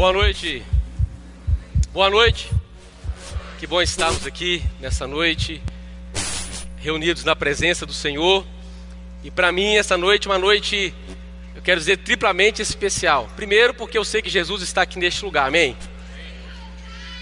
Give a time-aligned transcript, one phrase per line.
[0.00, 0.62] Boa noite.
[1.92, 2.50] Boa noite.
[3.58, 5.62] Que bom estarmos aqui nessa noite,
[6.78, 8.46] reunidos na presença do Senhor.
[9.22, 10.94] E para mim, essa noite é uma noite,
[11.54, 13.28] eu quero dizer, triplamente especial.
[13.36, 15.76] Primeiro, porque eu sei que Jesus está aqui neste lugar, amém?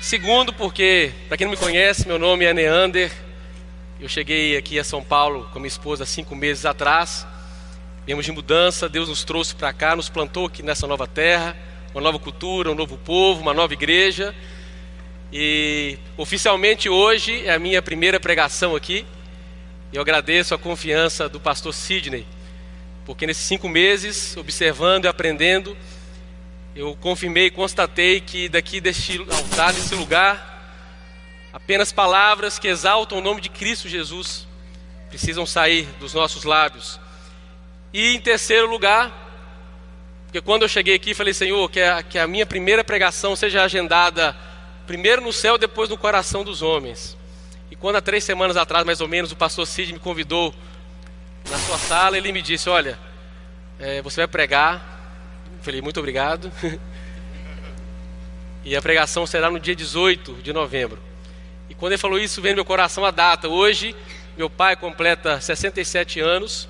[0.01, 3.11] Segundo, porque, para quem não me conhece, meu nome é Neander.
[3.99, 7.27] Eu cheguei aqui a São Paulo com minha esposa cinco meses atrás.
[8.07, 11.57] Viemos de mudança, Deus nos trouxe para cá, nos plantou aqui nessa nova terra
[11.95, 14.35] uma nova cultura, um novo povo, uma nova igreja.
[15.33, 19.07] E oficialmente hoje é a minha primeira pregação aqui.
[19.93, 22.27] Eu agradeço a confiança do pastor Sidney,
[23.07, 25.77] porque nesses cinco meses, observando e aprendendo,
[26.77, 30.49] eu confirmei e constatei que daqui deste altar, desse lugar,
[31.53, 34.47] apenas palavras que exaltam o nome de Cristo Jesus
[35.09, 37.01] precisam sair dos nossos lábios.
[37.93, 39.28] E em terceiro lugar,
[40.29, 43.63] porque quando eu cheguei aqui, falei, Senhor, que a, que a minha primeira pregação seja
[43.63, 44.37] agendada
[44.87, 47.17] primeiro no céu, depois no coração dos homens.
[47.71, 50.55] E quando há três semanas atrás, mais ou menos, o pastor Cid me convidou
[51.49, 52.99] na sua sala, ele me disse: Olha,
[53.79, 54.99] é, você vai pregar.
[55.57, 56.53] Eu falei, muito obrigado.
[58.63, 60.99] e a pregação será no dia 18 de novembro.
[61.71, 63.49] E quando ele falou isso, veio no meu coração a data.
[63.49, 63.97] Hoje,
[64.37, 66.69] meu pai completa 67 anos.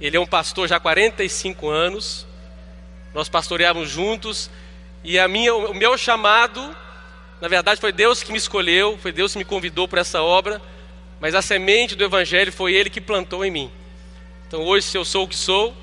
[0.00, 2.26] Ele é um pastor já há 45 anos
[3.16, 4.50] nós pastoreávamos juntos
[5.02, 6.76] e a minha, o meu chamado,
[7.40, 10.60] na verdade, foi Deus que me escolheu, foi Deus que me convidou para essa obra,
[11.18, 13.72] mas a semente do Evangelho foi Ele que plantou em mim.
[14.46, 15.74] Então hoje, se eu sou o que sou,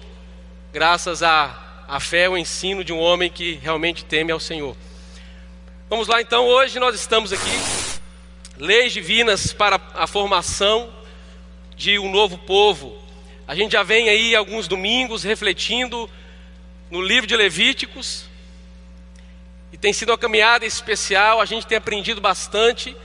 [0.72, 4.78] graças à, à fé, o ensino de um homem que realmente teme ao Senhor.
[5.90, 7.60] Vamos lá então, hoje nós estamos aqui,
[8.60, 10.94] leis divinas para a formação
[11.76, 12.96] de um novo povo.
[13.48, 16.08] A gente já vem aí alguns domingos refletindo
[16.94, 18.26] no livro de Levíticos.
[19.72, 22.96] E tem sido uma caminhada especial, a gente tem aprendido bastante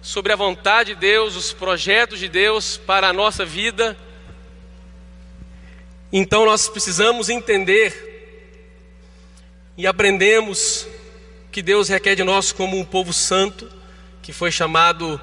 [0.00, 3.94] sobre a vontade de Deus, os projetos de Deus para a nossa vida.
[6.10, 7.92] Então nós precisamos entender
[9.76, 10.86] e aprendemos
[11.52, 13.70] que Deus requer de nós como um povo santo,
[14.22, 15.20] que foi chamado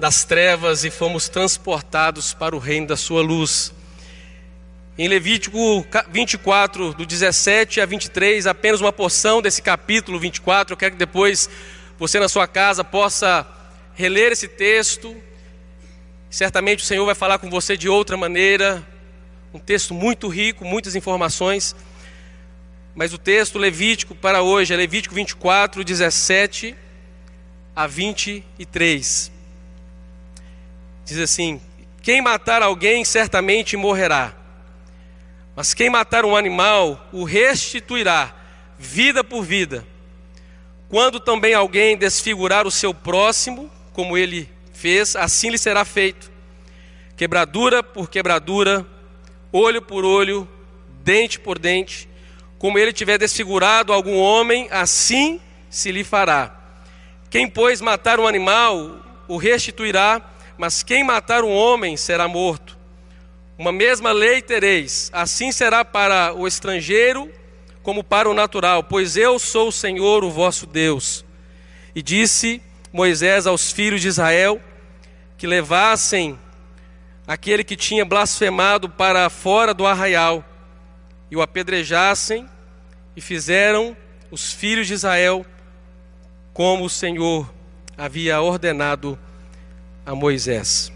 [0.00, 3.72] das trevas e fomos transportados para o reino da sua luz.
[4.98, 10.74] Em Levítico 24, do 17 a 23, apenas uma porção desse capítulo 24.
[10.74, 11.48] Eu quero que depois
[11.98, 13.46] você na sua casa possa
[13.94, 15.16] reler esse texto.
[16.28, 18.86] Certamente o Senhor vai falar com você de outra maneira.
[19.54, 21.74] Um texto muito rico, muitas informações.
[22.94, 26.76] Mas o texto levítico para hoje é Levítico 24, 17
[27.74, 29.32] a 23.
[31.06, 31.62] Diz assim:
[32.02, 34.41] Quem matar alguém certamente morrerá.
[35.54, 38.34] Mas quem matar um animal, o restituirá,
[38.78, 39.86] vida por vida.
[40.88, 46.30] Quando também alguém desfigurar o seu próximo, como ele fez, assim lhe será feito.
[47.16, 48.86] Quebradura por quebradura,
[49.52, 50.48] olho por olho,
[51.02, 52.08] dente por dente.
[52.58, 56.54] Como ele tiver desfigurado algum homem, assim se lhe fará.
[57.28, 60.20] Quem, pois, matar um animal, o restituirá,
[60.58, 62.76] mas quem matar um homem será morto.
[63.62, 67.30] Uma mesma lei tereis, assim será para o estrangeiro
[67.80, 71.24] como para o natural, pois eu sou o Senhor, o vosso Deus.
[71.94, 72.60] E disse
[72.92, 74.60] Moisés aos filhos de Israel
[75.38, 76.36] que levassem
[77.24, 80.44] aquele que tinha blasfemado para fora do arraial
[81.30, 82.48] e o apedrejassem,
[83.14, 83.96] e fizeram
[84.28, 85.46] os filhos de Israel
[86.52, 87.48] como o Senhor
[87.96, 89.16] havia ordenado
[90.04, 90.91] a Moisés.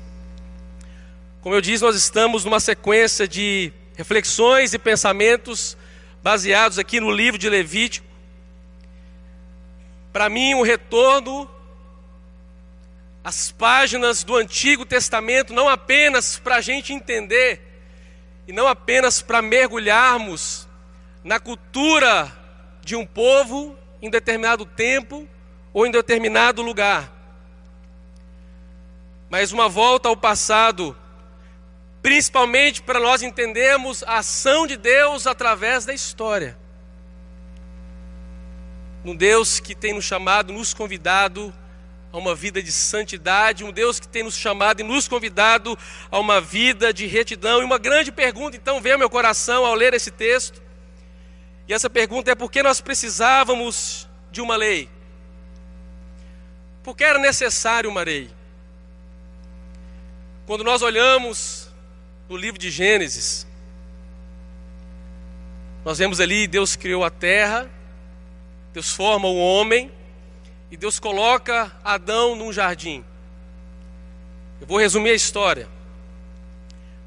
[1.47, 5.77] Como eu disse, nós estamos numa sequência de reflexões e pensamentos
[6.21, 8.05] baseados aqui no livro de Levítico.
[10.13, 11.49] Para mim, o retorno
[13.23, 17.63] às páginas do Antigo Testamento, não apenas para a gente entender,
[18.49, 20.67] e não apenas para mergulharmos
[21.23, 22.37] na cultura
[22.83, 25.29] de um povo em determinado tempo
[25.73, 27.09] ou em determinado lugar,
[29.31, 30.97] mas uma volta ao passado
[32.07, 36.57] principalmente para nós entendermos a ação de Deus através da história.
[39.05, 41.53] Um Deus que tem nos chamado, nos convidado
[42.13, 45.77] a uma vida de santidade, um Deus que tem nos chamado e nos convidado
[46.09, 47.61] a uma vida de retidão.
[47.61, 50.63] E uma grande pergunta então veio ao meu coração ao ler esse texto.
[51.67, 54.89] E essa pergunta é por que nós precisávamos de uma lei?
[56.85, 58.31] Por que era necessário uma lei?
[60.47, 61.66] Quando nós olhamos
[62.29, 63.47] no livro de Gênesis,
[65.85, 67.71] nós vemos ali Deus criou a terra,
[68.73, 69.91] Deus forma o homem
[70.71, 73.05] e Deus coloca Adão num jardim.
[74.61, 75.69] Eu vou resumir a história.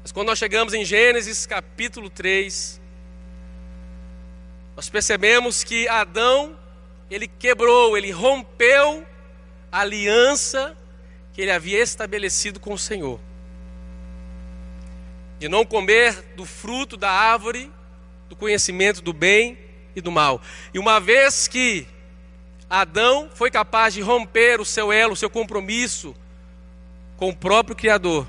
[0.02, 2.80] Mas quando nós chegamos em Gênesis capítulo 3,
[4.74, 6.56] nós percebemos que Adão,
[7.10, 9.06] ele quebrou, ele rompeu
[9.70, 10.74] a aliança
[11.34, 13.20] que ele havia estabelecido com o Senhor.
[15.40, 17.68] De não comer do fruto da árvore
[18.28, 19.58] do conhecimento do bem
[19.96, 20.40] e do mal.
[20.72, 21.84] E uma vez que
[22.70, 26.14] Adão foi capaz de romper o seu elo, o seu compromisso
[27.16, 28.26] com o próprio Criador,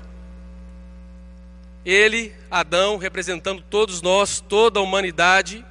[1.84, 5.64] ele, Adão, representando todos nós, toda a humanidade,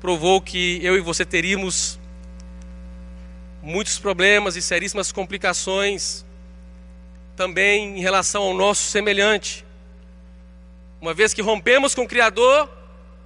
[0.00, 1.98] provou que eu e você teríamos
[3.62, 6.24] muitos problemas e seríssimas complicações
[7.36, 9.64] também em relação ao nosso semelhante.
[11.00, 12.68] Uma vez que rompemos com o Criador,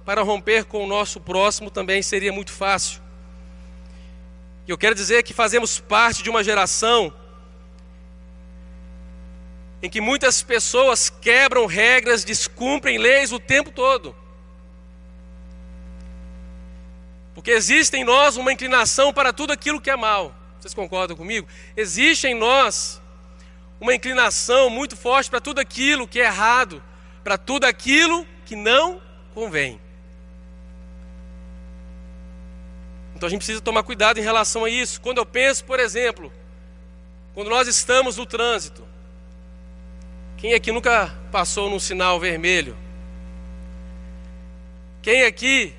[0.05, 3.01] para romper com o nosso próximo também seria muito fácil.
[4.67, 7.13] E eu quero dizer que fazemos parte de uma geração
[9.81, 14.15] em que muitas pessoas quebram regras, descumprem leis o tempo todo.
[17.35, 20.33] Porque existe em nós uma inclinação para tudo aquilo que é mal.
[20.59, 21.47] Vocês concordam comigo?
[21.75, 23.01] Existe em nós
[23.81, 26.81] uma inclinação muito forte para tudo aquilo que é errado,
[27.23, 29.01] para tudo aquilo que não
[29.33, 29.79] convém.
[33.15, 34.99] Então a gente precisa tomar cuidado em relação a isso.
[34.99, 36.31] Quando eu penso, por exemplo,
[37.33, 38.85] quando nós estamos no trânsito,
[40.37, 42.75] quem aqui nunca passou num sinal vermelho?
[45.01, 45.73] Quem aqui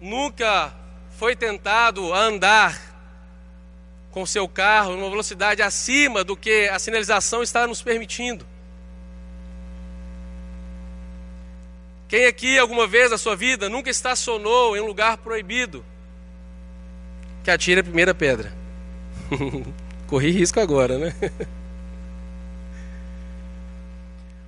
[0.00, 0.72] nunca
[1.18, 2.94] foi tentado a andar
[4.10, 8.46] com seu carro numa velocidade acima do que a sinalização está nos permitindo?
[12.14, 15.84] Quem aqui alguma vez na sua vida nunca estacionou em um lugar proibido?
[17.42, 18.54] que atire a primeira pedra.
[20.06, 21.12] Corri risco agora, né?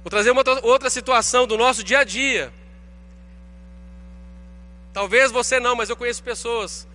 [0.00, 2.52] Vou trazer uma outra situação do nosso dia a dia.
[4.92, 6.86] Talvez você não, mas eu conheço pessoas.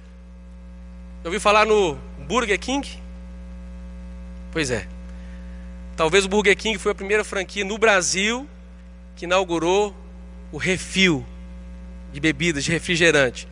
[1.21, 2.97] Eu ouvi falar no Burger King?
[4.53, 4.87] Pois é.
[5.97, 8.47] Talvez o Burger King foi a primeira franquia no Brasil
[9.17, 9.93] que inaugurou
[10.51, 11.25] o refil
[12.11, 13.47] de bebidas, de refrigerante.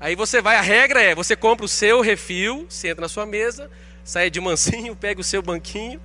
[0.00, 3.70] Aí você vai, a regra é, você compra o seu refil, senta na sua mesa,
[4.04, 6.00] sai de mansinho, pega o seu banquinho,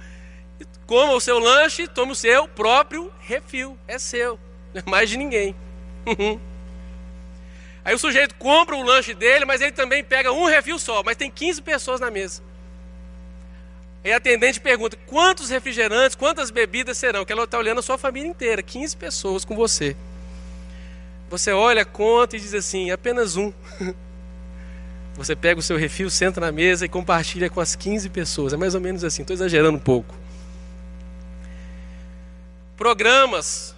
[0.86, 3.78] coma o seu lanche, toma o seu próprio refil.
[3.88, 4.40] É seu,
[4.74, 5.56] não é mais de ninguém.
[7.84, 11.18] Aí o sujeito compra o lanche dele, mas ele também pega um refil só, mas
[11.18, 12.44] tem 15 pessoas na mesa.
[14.04, 17.26] Aí a atendente pergunta: quantos refrigerantes, quantas bebidas serão?
[17.26, 19.96] Que ela está olhando a sua família inteira, 15 pessoas com você.
[21.30, 23.54] Você olha, conta e diz assim: apenas um.
[25.16, 28.54] Você pega o seu refil, senta na mesa e compartilha com as 15 pessoas.
[28.54, 30.16] É mais ou menos assim, estou exagerando um pouco.
[32.78, 33.76] Programas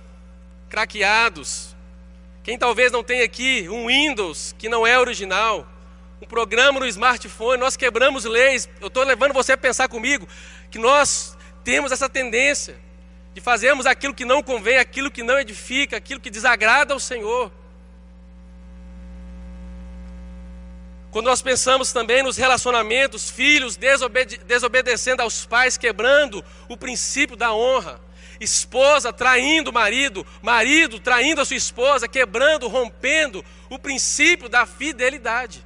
[0.69, 1.75] craqueados.
[2.43, 5.67] Quem talvez não tenha aqui um Windows que não é original,
[6.21, 8.67] um programa no smartphone, nós quebramos leis.
[8.81, 10.27] Eu estou levando você a pensar comigo
[10.69, 12.75] que nós temos essa tendência
[13.39, 17.49] de fazermos aquilo que não convém, aquilo que não edifica, aquilo que desagrada ao Senhor.
[21.09, 27.53] Quando nós pensamos também nos relacionamentos, filhos desobede desobedecendo aos pais, quebrando o princípio da
[27.53, 28.01] honra,
[28.41, 35.65] esposa traindo o marido, marido traindo a sua esposa, quebrando, rompendo o princípio da fidelidade.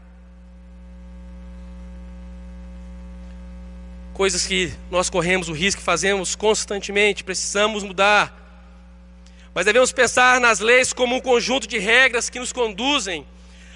[4.14, 8.40] Coisas que nós corremos o risco, fazemos constantemente, precisamos mudar.
[9.54, 13.26] Mas devemos pensar nas leis como um conjunto de regras que nos conduzem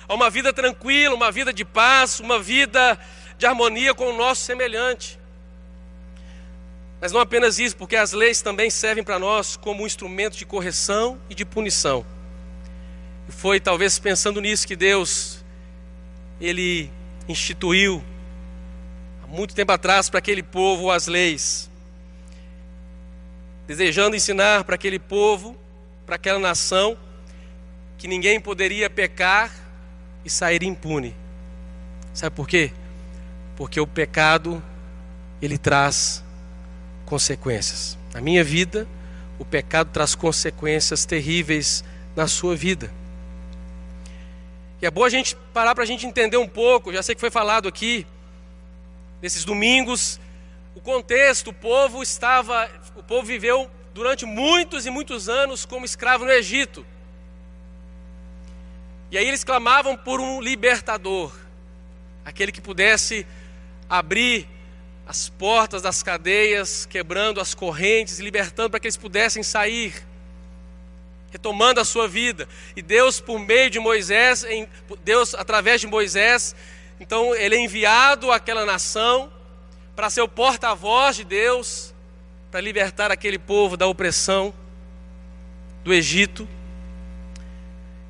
[0.08, 2.98] a uma vida tranquila, uma vida de paz, uma vida
[3.38, 5.20] de harmonia com o nosso semelhante.
[7.00, 10.46] Mas não apenas isso, porque as leis também servem para nós como um instrumento de
[10.46, 12.06] correção e de punição.
[13.30, 15.44] E foi talvez pensando nisso que Deus
[16.40, 16.90] ele
[17.28, 18.04] instituiu
[19.28, 21.70] muito tempo atrás para aquele povo as leis,
[23.68, 25.58] desejando ensinar para aquele povo,
[26.06, 26.98] para aquela nação,
[27.98, 29.54] que ninguém poderia pecar
[30.24, 31.14] e sair impune.
[32.14, 32.72] Sabe por quê?
[33.56, 34.64] Porque o pecado
[35.42, 36.24] ele traz
[37.06, 37.98] consequências.
[38.14, 38.88] Na minha vida,
[39.38, 41.84] o pecado traz consequências terríveis
[42.16, 42.92] na sua vida.
[44.82, 47.22] E é bom a gente parar para a gente entender um pouco, já sei que
[47.22, 48.06] foi falado aqui,
[49.22, 50.20] nesses domingos,
[50.76, 56.24] o contexto, o povo estava, o povo viveu durante muitos e muitos anos como escravo
[56.24, 56.86] no Egito.
[59.10, 61.34] E aí eles clamavam por um libertador,
[62.24, 63.26] aquele que pudesse
[63.90, 64.48] abrir
[65.08, 69.94] as portas das cadeias, quebrando as correntes, libertando para que eles pudessem sair,
[71.32, 72.48] retomando a sua vida.
[72.76, 74.46] E Deus, por meio de Moisés,
[75.04, 76.54] Deus através de Moisés,
[77.00, 79.32] então ele é enviado àquela nação
[79.96, 81.94] para ser o porta-voz de Deus,
[82.52, 84.54] para libertar aquele povo da opressão
[85.84, 86.48] do Egito.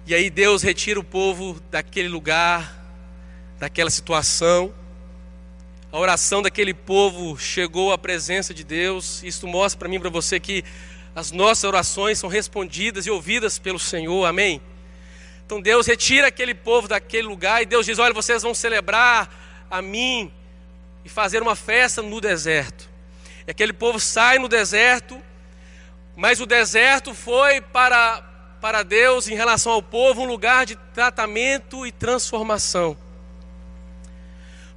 [0.06, 2.76] E aí Deus retira o povo daquele lugar,
[3.60, 4.74] daquela situação.
[5.92, 9.24] A oração daquele povo chegou à presença de Deus.
[9.24, 10.64] Isso mostra para mim, para você que
[11.16, 14.26] as nossas orações são respondidas e ouvidas pelo Senhor.
[14.26, 14.62] Amém.
[15.48, 19.34] Então Deus retira aquele povo daquele lugar e Deus diz: "Olha, vocês vão celebrar
[19.72, 20.30] a mim
[21.06, 22.90] e fazer uma festa no deserto".
[23.48, 25.18] E aquele povo sai no deserto,
[26.18, 28.26] mas o deserto foi para
[28.60, 32.98] para Deus, em relação ao povo, um lugar de tratamento e transformação.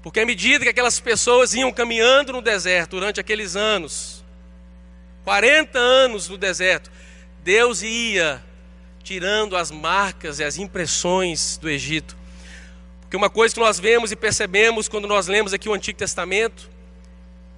[0.02, 4.24] Porque à medida que aquelas pessoas iam caminhando no deserto durante aqueles anos,
[5.24, 6.92] 40 anos no deserto,
[7.42, 8.40] Deus ia
[9.10, 12.16] tirando as marcas e as impressões do Egito.
[13.00, 16.70] Porque uma coisa que nós vemos e percebemos quando nós lemos aqui o Antigo Testamento,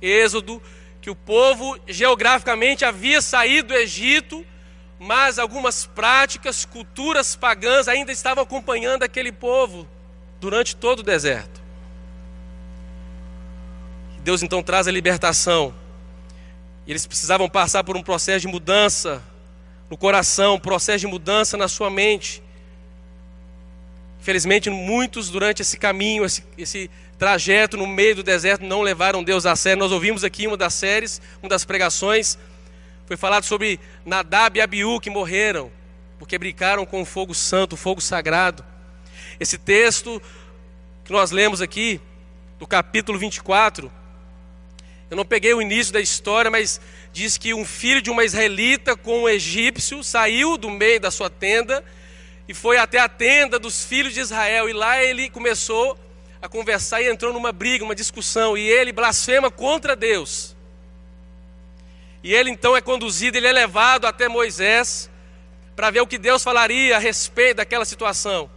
[0.00, 0.62] Êxodo,
[1.02, 4.46] que o povo geograficamente havia saído do Egito
[4.98, 9.86] mas algumas práticas, culturas pagãs ainda estavam acompanhando aquele povo
[10.40, 11.60] durante todo o deserto.
[14.20, 15.74] Deus então traz a libertação.
[16.86, 19.22] Eles precisavam passar por um processo de mudança
[19.92, 22.42] no coração, processo de mudança na sua mente.
[24.18, 29.44] Infelizmente, muitos durante esse caminho, esse, esse trajeto no meio do deserto, não levaram Deus
[29.44, 29.80] a sério.
[29.80, 32.38] Nós ouvimos aqui uma das séries, uma das pregações,
[33.04, 35.70] foi falado sobre Nadab e Abiú que morreram
[36.18, 38.64] porque brincaram com o fogo santo, o fogo sagrado.
[39.38, 40.22] Esse texto
[41.04, 42.00] que nós lemos aqui,
[42.58, 43.92] do capítulo 24,
[45.12, 46.80] eu não peguei o início da história, mas
[47.12, 51.28] diz que um filho de uma israelita com um egípcio saiu do meio da sua
[51.28, 51.84] tenda
[52.48, 54.68] e foi até a tenda dos filhos de Israel.
[54.68, 55.98] E lá ele começou
[56.40, 58.56] a conversar e entrou numa briga, uma discussão.
[58.56, 60.56] E ele blasfema contra Deus.
[62.22, 65.10] E ele então é conduzido, ele é levado até Moisés
[65.76, 68.50] para ver o que Deus falaria a respeito daquela situação.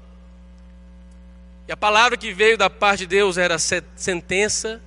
[1.67, 4.81] E a palavra que veio da parte de Deus era sentença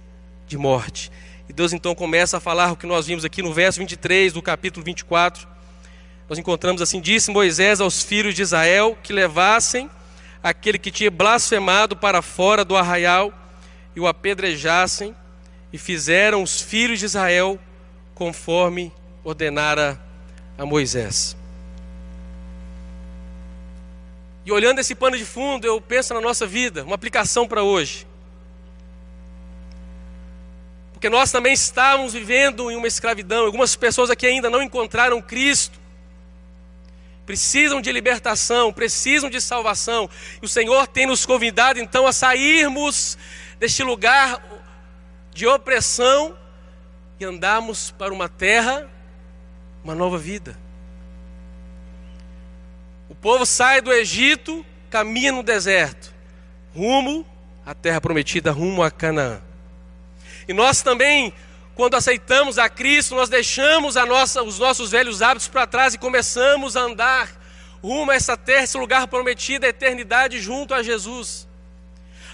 [0.47, 1.11] de morte.
[1.59, 4.87] Deus então começa a falar o que nós vimos aqui no verso 23 do capítulo
[4.87, 5.45] 24.
[6.29, 9.91] Nós encontramos assim: Disse Moisés aos filhos de Israel que levassem
[10.41, 13.33] aquele que tinha blasfemado para fora do arraial
[13.97, 15.17] e o apedrejassem,
[15.73, 17.59] e fizeram os filhos de Israel
[18.15, 18.93] conforme
[19.25, 20.01] ordenara
[20.57, 21.37] a Moisés.
[24.47, 28.07] E olhando esse pano de fundo, eu penso na nossa vida, uma aplicação para hoje.
[30.99, 33.47] Porque nós também estamos vivendo em uma escravidão.
[33.47, 35.79] Algumas pessoas aqui ainda não encontraram Cristo.
[37.25, 40.11] Precisam de libertação, precisam de salvação.
[40.43, 43.17] E o Senhor tem nos convidado então a sairmos
[43.61, 44.43] deste lugar
[45.33, 46.37] de opressão
[47.21, 48.91] e andarmos para uma terra,
[49.85, 50.59] uma nova vida.
[53.09, 56.13] O povo sai do Egito, caminha no deserto,
[56.75, 57.25] rumo
[57.65, 59.47] à terra prometida, rumo a Canaã.
[60.49, 61.33] E nós também,
[61.75, 66.75] quando aceitamos a Cristo, nós deixamos nossa, os nossos velhos hábitos para trás e começamos
[66.75, 67.31] a andar
[67.83, 71.47] rumo a essa terra, esse lugar prometido, a eternidade junto a Jesus.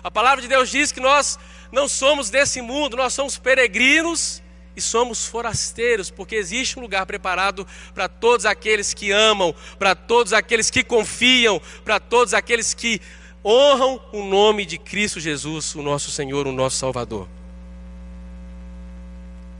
[0.02, 1.38] A palavra de Deus diz que nós
[1.72, 4.40] não somos desse mundo, nós somos peregrinos
[4.76, 10.32] e somos forasteiros, porque existe um lugar preparado para todos aqueles que amam, para todos
[10.32, 13.00] aqueles que confiam, para todos aqueles que
[13.44, 17.28] honram o nome de Cristo Jesus, o nosso Senhor, o nosso Salvador.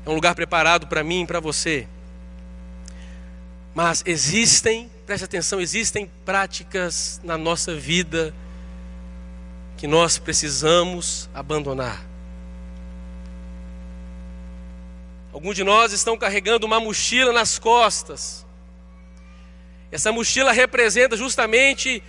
[0.06, 1.88] É um lugar preparado para mim e para você.
[3.74, 8.34] Mas existem, preste atenção, existem práticas na nossa vida
[9.76, 12.04] que nós precisamos abandonar.
[15.32, 18.46] Alguns de nós estão carregando uma mochila nas costas.
[19.90, 22.02] Essa mochila representa justamente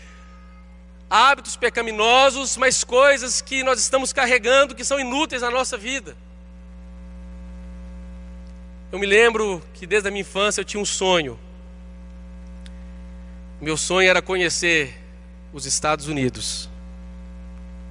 [1.09, 6.15] hábitos pecaminosos, mas coisas que nós estamos carregando que são inúteis na nossa vida.
[8.91, 11.39] Eu me lembro que desde a minha infância eu tinha um sonho.
[13.59, 14.95] Meu sonho era conhecer
[15.51, 16.69] os Estados Unidos.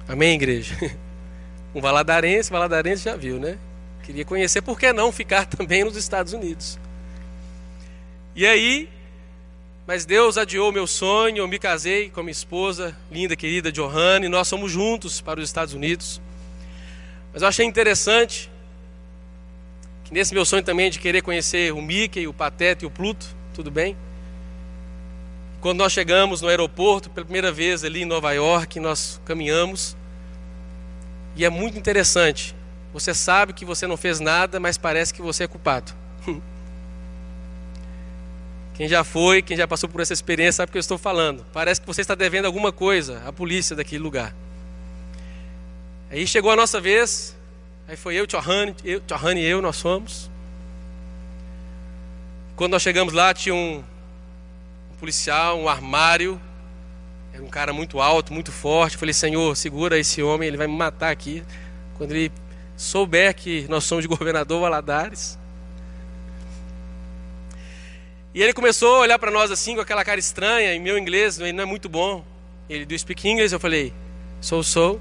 [0.07, 0.75] Amém, igreja?
[1.73, 3.57] Um valadarense, valadarense já viu, né?
[4.01, 6.79] Queria conhecer, por que não ficar também nos Estados Unidos?
[8.33, 8.87] E aí,
[9.87, 14.25] Mas Deus adiou meu sonho, eu me casei com a minha esposa, linda, querida Johanna,
[14.25, 16.19] e nós somos juntos para os Estados Unidos.
[17.31, 18.49] Mas eu achei interessante
[20.05, 23.25] que nesse meu sonho também de querer conhecer o Mickey, o Pateta e o Pluto,
[23.53, 23.97] tudo bem?
[25.59, 29.97] Quando nós chegamos no aeroporto, pela primeira vez ali em Nova York, nós caminhamos.
[31.35, 32.55] E é muito interessante.
[32.93, 35.91] Você sabe que você não fez nada, mas parece que você é culpado.
[38.75, 41.45] Quem já foi, quem já passou por essa experiência sabe o que eu estou falando.
[41.53, 44.35] Parece que você está devendo alguma coisa à polícia daquele lugar.
[46.11, 47.37] Aí chegou a nossa vez,
[47.87, 49.01] aí foi eu, Tiohane, eu,
[49.37, 50.29] e eu, nós fomos.
[52.55, 53.83] Quando nós chegamos lá, tinha um,
[54.91, 56.39] um policial, um armário,
[57.33, 58.93] era um cara muito alto, muito forte.
[58.93, 61.43] Eu falei, Senhor, segura esse homem, ele vai me matar aqui.
[61.97, 62.31] Quando ele
[62.77, 65.37] souber que nós somos de governador Valadares.
[68.33, 71.37] E ele começou a olhar para nós assim, com aquela cara estranha, e meu inglês
[71.37, 72.23] não é muito bom.
[72.69, 73.53] Ele, do speak English?
[73.53, 73.93] Eu falei,
[74.41, 74.99] sou, sou.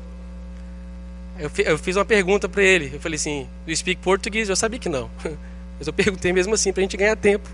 [1.38, 2.90] Eu, eu fiz uma pergunta para ele.
[2.94, 4.48] Eu falei assim, do speak português?
[4.48, 5.10] Eu sabia que não.
[5.78, 7.48] Mas eu perguntei mesmo assim, para a gente ganhar tempo.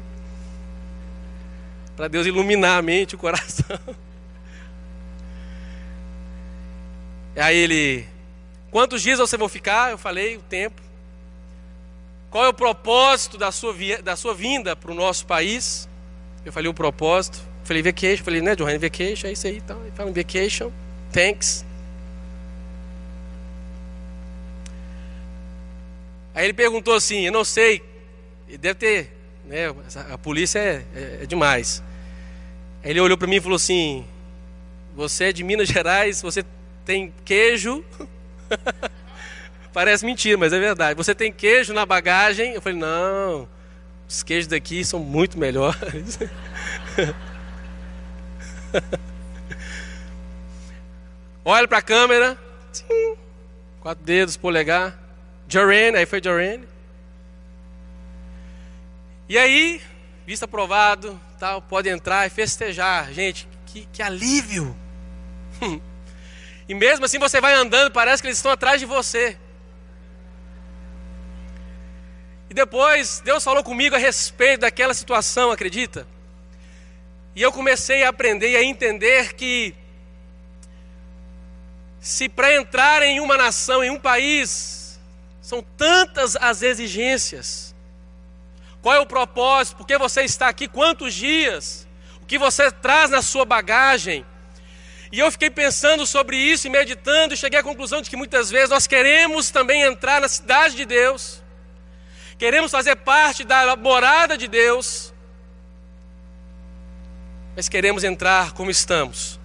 [1.97, 3.79] Para Deus iluminar a mente, o coração.
[7.37, 8.07] Aí ele,
[8.71, 9.91] quantos dias você vai ficar?
[9.91, 10.83] Eu falei, o tempo.
[12.31, 15.89] Qual é o propósito da sua, da sua vinda para o nosso país?
[16.45, 17.41] Eu falei o propósito.
[17.65, 18.25] Falei vacation.
[18.25, 19.57] Falei, né, Johanny, vacation, é isso aí.
[19.57, 20.71] Então, ele fala vacation,
[21.13, 21.65] thanks.
[26.35, 27.83] Aí ele perguntou assim, eu não sei,
[28.59, 29.75] deve ter, né,
[30.11, 31.83] a polícia é, é, é demais.
[32.83, 34.07] Aí ele olhou para mim e falou assim,
[34.95, 36.45] você é de Minas Gerais, você
[36.85, 37.85] tem queijo
[39.73, 40.97] Parece mentira, mas é verdade.
[40.97, 42.53] Você tem queijo na bagagem?
[42.55, 43.49] Eu falei, não,
[44.09, 46.19] os queijos daqui são muito melhores.
[51.45, 52.37] Olha para a câmera.
[52.73, 53.17] Sim.
[53.81, 55.00] Quatro dedos, polegar.
[55.51, 56.67] Jorene, aí foi Jorene.
[59.29, 59.83] E aí,
[60.25, 63.13] visto aprovado, tal, pode entrar e festejar.
[63.13, 64.77] Gente, que, que alívio.
[66.69, 69.37] e mesmo assim você vai andando, parece que eles estão atrás de você.
[72.49, 76.07] E depois Deus falou comigo a respeito daquela situação, acredita?
[77.35, 79.75] E eu comecei a aprender e a entender que
[82.01, 84.80] se para entrar em uma nação, em um país,
[85.41, 87.75] são tantas as exigências.
[88.83, 89.77] Qual é o propósito?
[89.77, 90.67] Por que você está aqui?
[90.69, 91.87] Quantos dias?
[92.23, 94.25] O que você traz na sua bagagem?
[95.13, 98.51] E eu fiquei pensando sobre isso e meditando e cheguei à conclusão de que muitas
[98.51, 101.41] vezes nós queremos também entrar na cidade de Deus
[102.41, 105.13] queremos fazer parte da morada de Deus,
[107.55, 109.39] mas queremos entrar como estamos,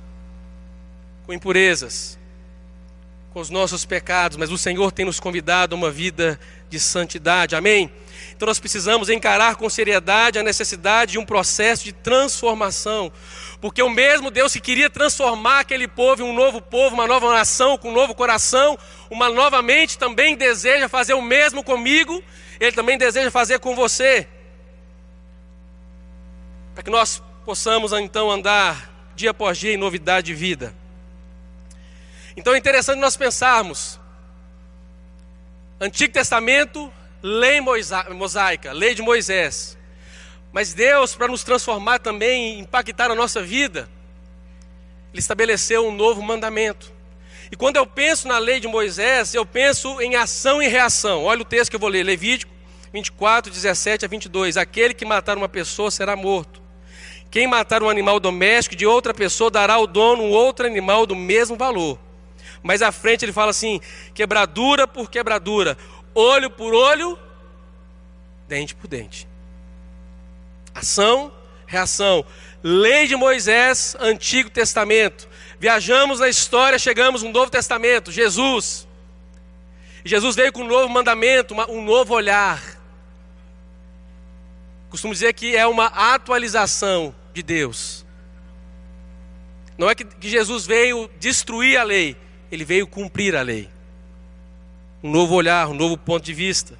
[1.25, 2.17] com impurezas,
[3.35, 7.53] com os nossos pecados, mas o Senhor tem nos convidado a uma vida de santidade,
[7.53, 7.91] amém?
[8.33, 13.11] Então nós precisamos encarar com seriedade a necessidade de um processo de transformação,
[13.59, 17.29] porque o mesmo Deus que queria transformar aquele povo em um novo povo, uma nova
[17.33, 22.23] nação, com um novo coração, uma nova mente, também deseja fazer o mesmo comigo
[22.57, 24.29] ele também deseja fazer com você.
[26.73, 30.73] Para que nós possamos então andar dia após dia em novidade de vida.
[32.35, 33.99] Então é interessante nós pensarmos:
[35.79, 39.77] Antigo Testamento, lei mosaica, lei de Moisés.
[40.51, 43.89] Mas Deus, para nos transformar também, impactar a nossa vida,
[45.11, 46.93] Ele estabeleceu um novo mandamento.
[47.51, 51.23] E quando eu penso na lei de Moisés, eu penso em ação e reação.
[51.25, 52.55] Olha o texto que eu vou ler, Levítico
[52.95, 54.55] 24, 17 a 22.
[54.55, 56.61] Aquele que matar uma pessoa será morto.
[57.29, 61.15] Quem matar um animal doméstico de outra pessoa dará ao dono um outro animal do
[61.15, 61.99] mesmo valor.
[62.65, 63.79] Mas à frente ele fala assim:
[64.15, 65.77] quebradura por quebradura,
[66.15, 67.15] olho por olho,
[68.47, 69.27] dente por dente.
[70.73, 71.31] Ação,
[71.67, 72.25] reação.
[72.63, 75.29] Lei de Moisés, Antigo Testamento.
[75.59, 78.87] Viajamos na história, chegamos no Novo Testamento, Jesus.
[80.03, 82.63] Jesus veio com um novo mandamento, um novo olhar.
[84.89, 88.03] Costumo dizer que é uma atualização de Deus.
[89.77, 92.17] Não é que, Jesus veio destruir a lei,
[92.55, 93.69] ele veio cumprir a lei.
[95.03, 96.77] Um novo olhar, um novo ponto de vista.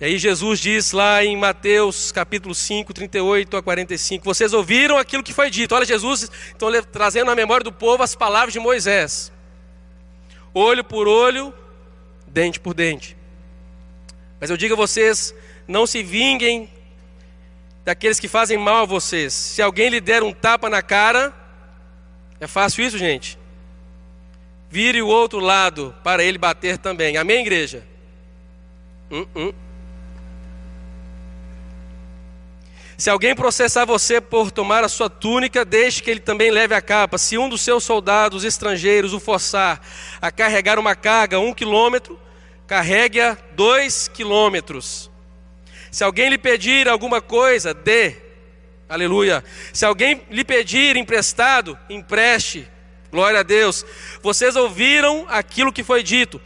[0.00, 5.22] E aí Jesus diz lá em Mateus capítulo 5, 38 a 45: Vocês ouviram aquilo
[5.22, 5.74] que foi dito.
[5.74, 9.30] Olha, Jesus então trazendo na memória do povo as palavras de Moisés:
[10.54, 11.52] olho por olho,
[12.26, 13.14] dente por dente.
[14.40, 15.34] Mas eu digo a vocês:
[15.68, 16.70] não se vinguem
[17.84, 19.34] daqueles que fazem mal a vocês.
[19.34, 21.34] Se alguém lhe der um tapa na cara,
[22.40, 23.39] é fácil isso, gente?
[24.70, 27.16] Vire o outro lado para ele bater também.
[27.16, 27.84] Amém, igreja?
[29.10, 29.54] Uh -uh.
[32.96, 36.82] Se alguém processar você por tomar a sua túnica, deixe que ele também leve a
[36.82, 37.16] capa.
[37.16, 39.80] Se um dos seus soldados estrangeiros o forçar
[40.20, 42.20] a carregar uma carga um quilômetro,
[42.66, 45.10] carregue-a dois quilômetros.
[45.90, 48.16] Se alguém lhe pedir alguma coisa, dê.
[48.86, 49.42] Aleluia.
[49.72, 52.68] Se alguém lhe pedir emprestado, empreste.
[53.10, 53.84] Glória a Deus.
[54.22, 56.40] Vocês ouviram aquilo que foi dito.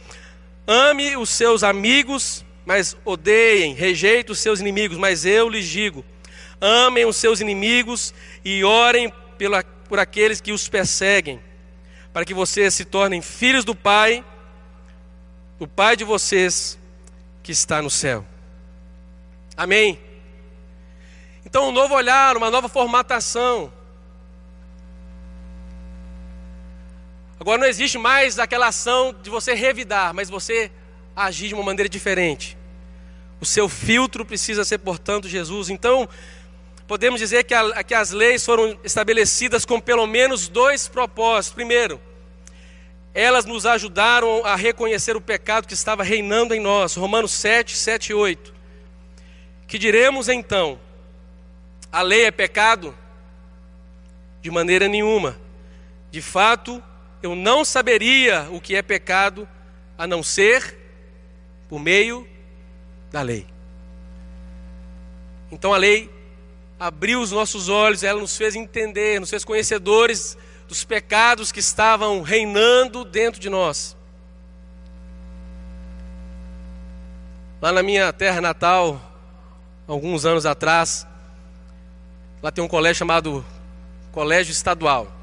[0.67, 4.97] Ame os seus amigos, mas odeiem, rejeite os seus inimigos.
[4.97, 6.03] Mas eu lhes digo:
[6.59, 11.39] amem os seus inimigos e orem pela, por aqueles que os perseguem,
[12.11, 14.25] para que vocês se tornem filhos do Pai,
[15.59, 16.79] do Pai de vocês
[17.43, 18.25] que está no céu.
[19.55, 19.99] Amém.
[21.45, 23.71] Então, um novo olhar, uma nova formatação.
[27.39, 30.71] Agora não existe mais aquela ação de você revidar, mas você
[31.15, 32.57] agir de uma maneira diferente.
[33.39, 35.69] O seu filtro precisa ser, portanto, Jesus.
[35.69, 36.07] Então,
[36.87, 41.53] podemos dizer que, a, que as leis foram estabelecidas com pelo menos dois propósitos.
[41.53, 41.99] Primeiro,
[43.13, 46.95] elas nos ajudaram a reconhecer o pecado que estava reinando em nós.
[46.95, 48.53] Romanos 7, 7 e 8.
[49.67, 50.79] Que diremos então?
[51.91, 52.95] A lei é pecado?
[54.41, 55.37] De maneira nenhuma.
[56.11, 56.83] De fato,
[57.21, 59.47] eu não saberia o que é pecado
[59.97, 60.77] a não ser
[61.67, 62.27] por meio
[63.11, 63.47] da lei.
[65.51, 66.09] Então a lei
[66.79, 72.21] abriu os nossos olhos, ela nos fez entender, nos fez conhecedores dos pecados que estavam
[72.21, 73.95] reinando dentro de nós.
[77.61, 79.01] Lá na minha terra natal,
[79.87, 81.07] alguns anos atrás,
[82.41, 83.45] lá tem um colégio chamado
[84.11, 85.14] Colégio Estadual.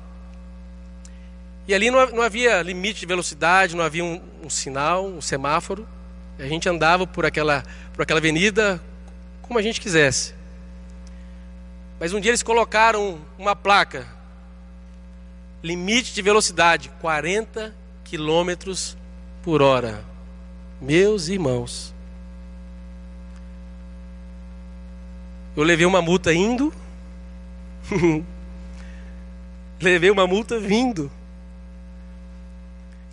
[1.67, 5.87] E ali não havia limite de velocidade, não havia um, um sinal, um semáforo.
[6.39, 8.81] A gente andava por aquela, por aquela avenida
[9.43, 10.35] como a gente quisesse.
[12.01, 14.09] Mas um dia eles colocaram uma placa:
[15.63, 17.73] limite de velocidade 40
[18.03, 18.97] quilômetros
[19.43, 20.05] por hora.
[20.81, 21.95] Meus irmãos,
[25.57, 26.75] eu levei uma multa indo,
[29.81, 31.09] levei uma multa vindo.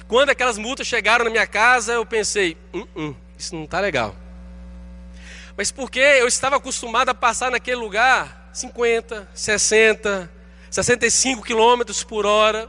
[0.10, 4.16] Quando aquelas multas chegaram na minha casa, eu pensei: hum, hum, isso não está legal.
[5.56, 10.32] Mas porque eu estava acostumado a passar naquele lugar 50, 60,
[10.72, 12.68] 65 quilômetros por hora.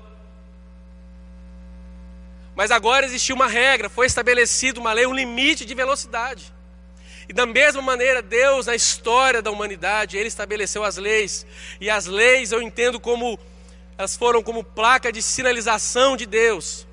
[2.55, 6.53] Mas agora existiu uma regra, foi estabelecida uma lei, um limite de velocidade.
[7.27, 11.47] E da mesma maneira, Deus, na história da humanidade, Ele estabeleceu as leis.
[11.81, 13.41] E as leis eu entendo como,
[13.97, 16.90] elas foram como placa de sinalização de Deus.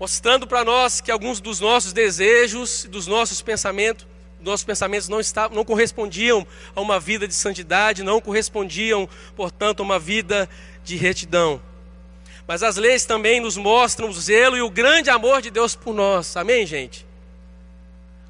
[0.00, 4.06] Mostrando para nós que alguns dos nossos desejos, dos nossos pensamentos,
[4.40, 9.82] nossos pensamentos não, estavam, não correspondiam a uma vida de santidade, não correspondiam, portanto, a
[9.82, 10.48] uma vida
[10.82, 11.60] de retidão.
[12.48, 15.94] Mas as leis também nos mostram o zelo e o grande amor de Deus por
[15.94, 16.34] nós.
[16.34, 17.06] Amém, gente?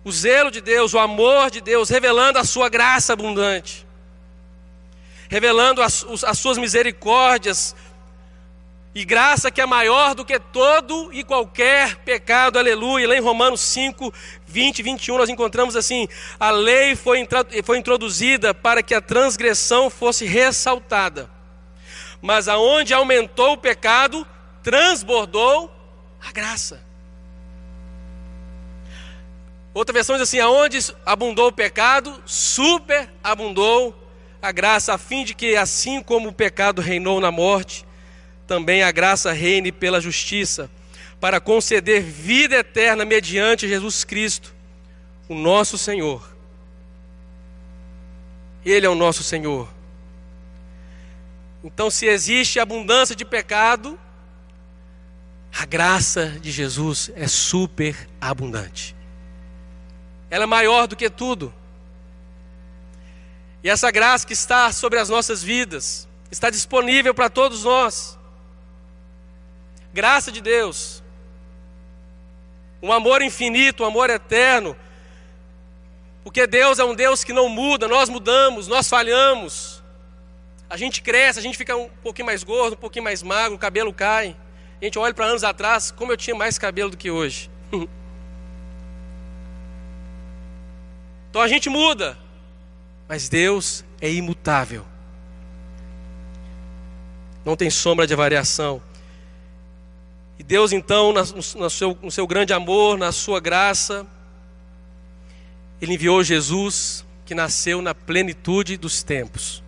[0.03, 3.87] O zelo de Deus, o amor de Deus, revelando a sua graça abundante,
[5.29, 7.77] revelando as, as suas misericórdias,
[8.93, 13.07] e graça que é maior do que todo e qualquer pecado, aleluia.
[13.07, 14.13] Lá em Romanos 5,
[14.47, 17.27] 20 e 21, nós encontramos assim: a lei foi,
[17.63, 21.31] foi introduzida para que a transgressão fosse ressaltada,
[22.21, 24.27] mas aonde aumentou o pecado,
[24.63, 25.73] transbordou
[26.21, 26.83] a graça.
[29.73, 33.97] Outra versão diz assim: aonde abundou o pecado, superabundou
[34.43, 37.87] a graça, a fim de que, assim como o pecado reinou na morte,
[38.51, 40.69] também a graça reine pela justiça,
[41.21, 44.53] para conceder vida eterna mediante Jesus Cristo,
[45.29, 46.29] o nosso Senhor.
[48.65, 49.69] Ele é o nosso Senhor.
[51.63, 53.97] Então, se existe abundância de pecado,
[55.57, 58.97] a graça de Jesus é super abundante.
[60.29, 61.55] Ela é maior do que tudo.
[63.63, 68.19] E essa graça que está sobre as nossas vidas está disponível para todos nós.
[69.93, 71.03] Graça de Deus.
[72.83, 74.77] Um amor infinito, um amor eterno.
[76.23, 79.83] Porque Deus é um Deus que não muda, nós mudamos, nós falhamos.
[80.69, 83.59] A gente cresce, a gente fica um pouquinho mais gordo, um pouquinho mais magro, o
[83.59, 84.37] cabelo cai.
[84.81, 87.51] A gente olha para anos atrás, como eu tinha mais cabelo do que hoje.
[91.29, 92.17] então a gente muda.
[93.09, 94.87] Mas Deus é imutável.
[97.45, 98.81] Não tem sombra de variação.
[100.41, 104.07] E Deus, então, no, seu, no seu grande amor, na sua graça,
[105.83, 109.63] Ele enviou Jesus, que nasceu na plenitude dos tempos.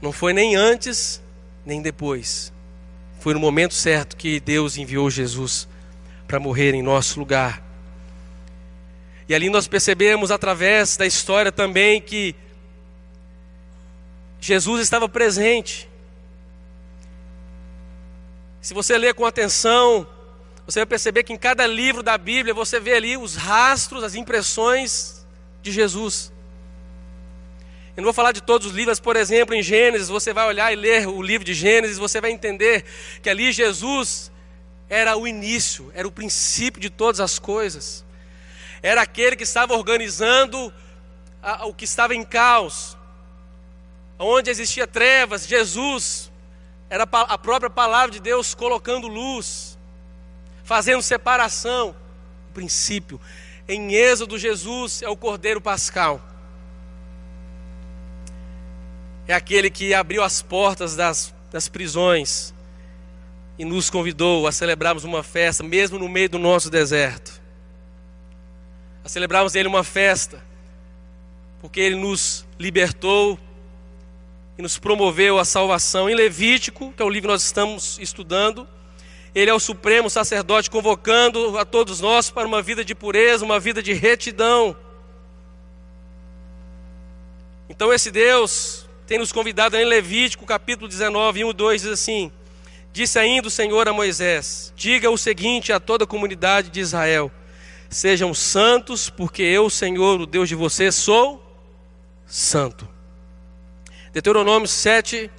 [0.00, 1.20] Não foi nem antes,
[1.64, 2.52] nem depois.
[3.18, 5.66] Foi no momento certo que Deus enviou Jesus
[6.28, 7.60] para morrer em nosso lugar.
[9.28, 12.32] E ali nós percebemos através da história também que
[14.40, 15.88] Jesus estava presente.
[18.66, 20.04] Se você ler com atenção,
[20.66, 24.16] você vai perceber que em cada livro da Bíblia você vê ali os rastros, as
[24.16, 25.24] impressões
[25.62, 26.32] de Jesus.
[27.96, 30.72] Eu não vou falar de todos os livros, por exemplo, em Gênesis, você vai olhar
[30.72, 32.84] e ler o livro de Gênesis, você vai entender
[33.22, 34.32] que ali Jesus
[34.88, 38.04] era o início, era o princípio de todas as coisas.
[38.82, 40.74] Era aquele que estava organizando
[41.62, 42.96] o que estava em caos,
[44.18, 46.32] onde existia trevas, Jesus
[46.88, 49.76] era a própria palavra de Deus colocando luz,
[50.62, 51.94] fazendo separação.
[52.50, 53.20] O princípio.
[53.68, 56.20] Em Êxodo, Jesus é o Cordeiro Pascal.
[59.26, 62.54] É aquele que abriu as portas das, das prisões
[63.58, 67.40] e nos convidou a celebrarmos uma festa, mesmo no meio do nosso deserto.
[69.04, 70.42] A celebrarmos Ele uma festa,
[71.60, 73.38] porque Ele nos libertou
[74.58, 76.08] e nos promoveu a salvação.
[76.08, 78.66] Em Levítico, que é o livro que nós estamos estudando,
[79.34, 83.60] ele é o supremo sacerdote convocando a todos nós para uma vida de pureza, uma
[83.60, 84.74] vida de retidão.
[87.68, 92.32] Então esse Deus tem nos convidado em Levítico, capítulo 19, 1 e 2 diz assim:
[92.92, 97.30] Disse ainda o Senhor a Moisés: Diga o seguinte a toda a comunidade de Israel:
[97.90, 101.44] Sejam santos, porque eu, Senhor, o Deus de vocês, sou
[102.24, 102.95] santo.
[104.16, 105.30] Deuteronômio 7,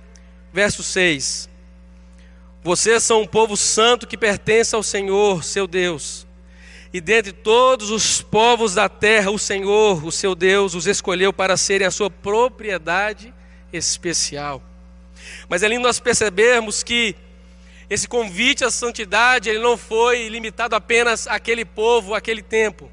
[0.53, 1.49] verso 6.
[2.61, 6.27] Vocês são um povo santo que pertence ao Senhor, seu Deus.
[6.93, 11.57] E dentre todos os povos da terra, o Senhor, o seu Deus, os escolheu para
[11.57, 13.33] serem a sua propriedade
[13.73, 14.61] especial.
[15.49, 17.15] Mas ali nós percebemos que
[17.89, 22.91] esse convite à santidade, ele não foi limitado apenas àquele povo, àquele tempo.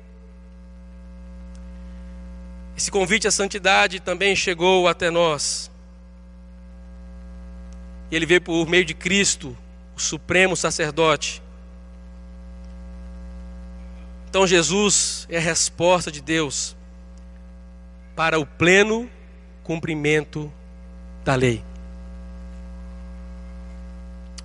[2.74, 5.73] Esse convite à santidade também chegou até nós.
[8.10, 9.56] Ele veio por meio de Cristo,
[9.96, 11.42] o supremo sacerdote.
[14.28, 16.76] Então Jesus é a resposta de Deus
[18.16, 19.08] para o pleno
[19.62, 20.52] cumprimento
[21.24, 21.64] da lei.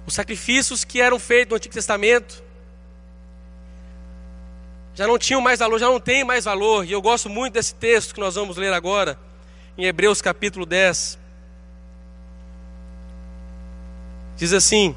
[0.05, 2.43] Os sacrifícios que eram feitos no Antigo Testamento
[4.95, 6.85] já não tinham mais valor, já não têm mais valor.
[6.85, 9.17] E eu gosto muito desse texto que nós vamos ler agora,
[9.77, 11.17] em Hebreus capítulo 10.
[14.39, 14.95] Diz assim: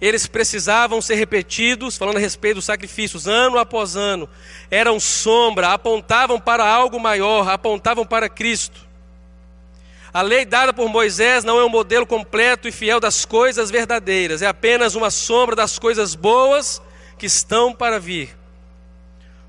[0.00, 4.28] eles precisavam ser repetidos, falando a respeito dos sacrifícios, ano após ano.
[4.70, 8.86] Eram sombra, apontavam para algo maior, apontavam para Cristo.
[10.14, 14.40] A lei dada por Moisés não é um modelo completo e fiel das coisas verdadeiras,
[14.40, 16.80] é apenas uma sombra das coisas boas
[17.18, 18.34] que estão para vir.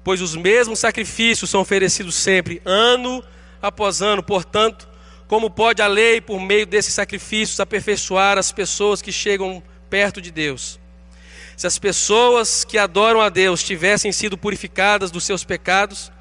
[0.04, 3.24] Pois os mesmos sacrifícios são oferecidos sempre, ano
[3.62, 4.88] após ano, portanto,
[5.28, 10.32] como pode a lei, por meio desses sacrifícios, aperfeiçoar as pessoas que chegam perto de
[10.32, 10.80] Deus?
[11.58, 16.12] Se as pessoas que adoram a Deus tivessem sido purificadas dos seus pecados,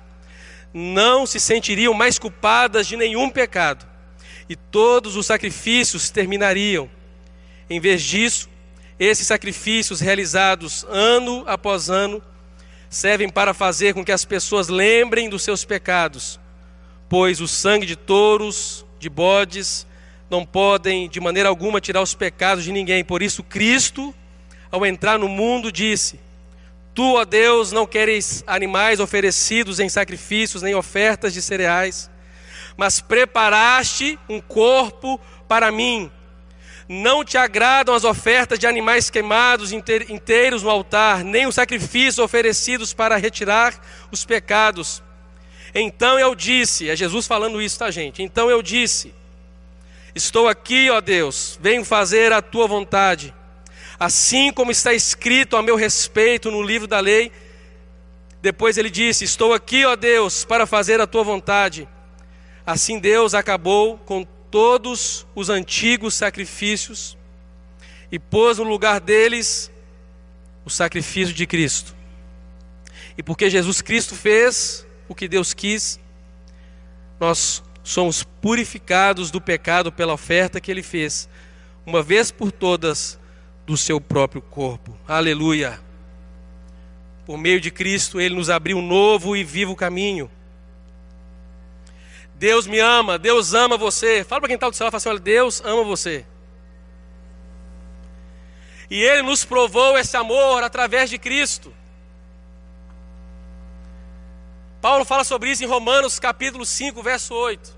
[0.72, 3.86] não se sentiriam mais culpadas de nenhum pecado,
[4.48, 6.88] e todos os sacrifícios terminariam.
[7.68, 8.48] Em vez disso,
[8.98, 12.22] esses sacrifícios realizados ano após ano
[12.88, 16.40] servem para fazer com que as pessoas lembrem dos seus pecados,
[17.08, 19.86] pois o sangue de touros, de bodes,
[20.28, 23.04] não podem de maneira alguma tirar os pecados de ninguém.
[23.04, 24.14] Por isso, Cristo,
[24.70, 26.18] ao entrar no mundo, disse:
[26.94, 32.10] Tu, ó Deus, não queres animais oferecidos em sacrifícios, nem ofertas de cereais,
[32.76, 36.10] mas preparaste um corpo para mim.
[36.88, 42.94] Não te agradam as ofertas de animais queimados inteiros no altar, nem os sacrifícios oferecidos
[42.94, 43.74] para retirar
[44.10, 45.02] os pecados.
[45.78, 48.22] Então eu disse, é Jesus falando isso, tá, gente?
[48.22, 49.12] Então eu disse:
[50.14, 53.34] Estou aqui, ó Deus, venho fazer a tua vontade.
[54.00, 57.30] Assim como está escrito a meu respeito no livro da lei.
[58.40, 61.86] Depois ele disse: Estou aqui, ó Deus, para fazer a tua vontade.
[62.64, 67.18] Assim Deus acabou com todos os antigos sacrifícios
[68.10, 69.70] e pôs no lugar deles
[70.64, 71.94] o sacrifício de Cristo.
[73.18, 76.00] E porque Jesus Cristo fez, o que Deus quis,
[77.18, 81.28] nós somos purificados do pecado pela oferta que ele fez,
[81.84, 83.18] uma vez por todas,
[83.64, 84.96] do seu próprio corpo.
[85.06, 85.80] Aleluia.
[87.24, 90.30] Por meio de Cristo, ele nos abriu um novo e vivo caminho.
[92.34, 94.22] Deus me ama, Deus ama você.
[94.22, 96.24] Fala para quem está do céu, fala assim: olha, Deus ama você.
[98.88, 101.72] E Ele nos provou esse amor através de Cristo.
[104.86, 107.76] Paulo fala sobre isso em Romanos capítulo 5, verso 8.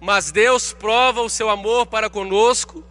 [0.00, 2.82] Mas Deus prova o seu amor para conosco,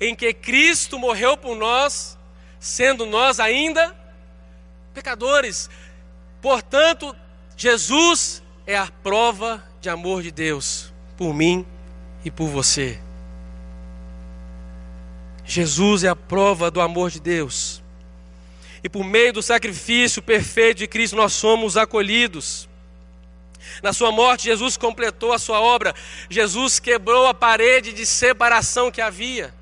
[0.00, 2.18] em que Cristo morreu por nós,
[2.58, 3.96] sendo nós ainda
[4.92, 5.70] pecadores.
[6.40, 7.14] Portanto,
[7.56, 11.64] Jesus é a prova de amor de Deus por mim
[12.24, 13.00] e por você.
[15.44, 17.71] Jesus é a prova do amor de Deus.
[18.82, 22.68] E por meio do sacrifício perfeito de Cristo, nós somos acolhidos.
[23.82, 25.94] Na sua morte, Jesus completou a sua obra.
[26.28, 29.54] Jesus quebrou a parede de separação que havia.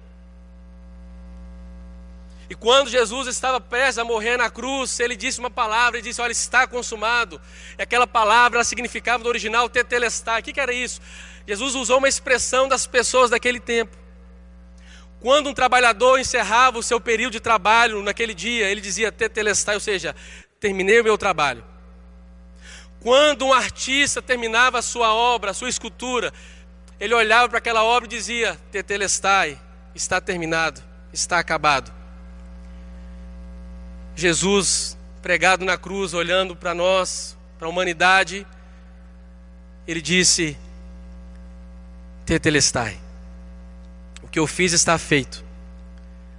[2.48, 6.20] E quando Jesus estava prestes a morrer na cruz, ele disse uma palavra, ele disse:
[6.20, 7.40] Olha, está consumado.
[7.78, 10.40] E aquela palavra significava no original tetelestai.
[10.40, 11.00] O que era isso?
[11.46, 13.99] Jesus usou uma expressão das pessoas daquele tempo.
[15.20, 19.80] Quando um trabalhador encerrava o seu período de trabalho naquele dia, ele dizia tetelestai, ou
[19.80, 20.16] seja,
[20.58, 21.62] terminei o meu trabalho.
[23.00, 26.32] Quando um artista terminava a sua obra, a sua escultura,
[26.98, 29.58] ele olhava para aquela obra e dizia: Tetelestai,
[29.94, 31.92] está terminado, está acabado.
[34.14, 38.46] Jesus pregado na cruz, olhando para nós, para a humanidade,
[39.86, 40.56] ele disse:
[42.24, 42.98] Tetelestai,
[44.30, 45.44] que eu fiz está feito.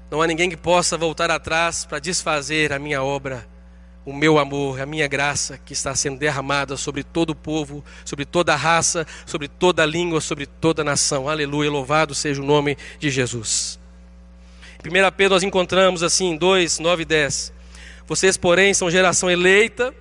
[0.09, 3.47] Não há ninguém que possa voltar atrás para desfazer a minha obra,
[4.05, 8.25] o meu amor, a minha graça que está sendo derramada sobre todo o povo, sobre
[8.25, 11.29] toda a raça, sobre toda a língua, sobre toda a nação.
[11.29, 13.79] Aleluia, louvado seja o nome de Jesus.
[14.83, 17.53] Em 1 Pedro nós encontramos assim, 2, 9 e 10.
[18.07, 19.93] Vocês, porém, são geração eleita,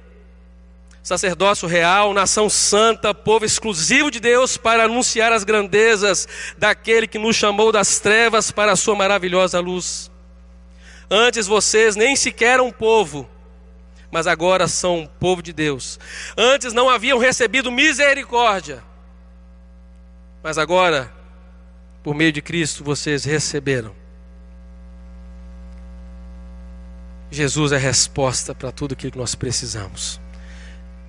[1.02, 7.36] sacerdócio real, nação santa, povo exclusivo de Deus para anunciar as grandezas daquele que nos
[7.36, 10.10] chamou das trevas para a sua maravilhosa luz.
[11.10, 13.28] Antes vocês nem sequer eram povo,
[14.10, 15.98] mas agora são povo de Deus.
[16.36, 18.82] Antes não haviam recebido misericórdia,
[20.42, 21.12] mas agora,
[22.02, 23.94] por meio de Cristo, vocês receberam.
[27.30, 30.20] Jesus é resposta para tudo aquilo que nós precisamos.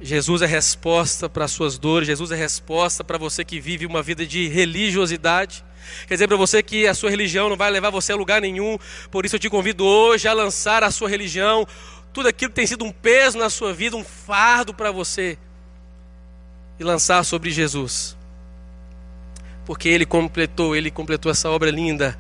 [0.02, 4.02] Jesus é resposta para as suas dores, Jesus é resposta para você que vive uma
[4.02, 5.64] vida de religiosidade.
[6.08, 8.80] Quer dizer para você que a sua religião não vai levar você a lugar nenhum,
[9.12, 11.68] por isso eu te convido hoje a lançar a sua religião,
[12.12, 15.38] tudo aquilo que tem sido um peso na sua vida, um fardo para você,
[16.80, 18.18] e lançar sobre Jesus.
[19.66, 22.18] Porque Ele completou, Ele completou essa obra linda,